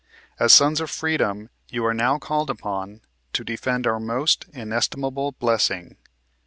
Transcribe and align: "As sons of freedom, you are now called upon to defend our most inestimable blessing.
"As 0.39 0.51
sons 0.51 0.81
of 0.81 0.89
freedom, 0.89 1.51
you 1.69 1.85
are 1.85 1.93
now 1.93 2.17
called 2.17 2.49
upon 2.49 3.01
to 3.33 3.43
defend 3.43 3.85
our 3.85 3.99
most 3.99 4.47
inestimable 4.51 5.33
blessing. 5.33 5.95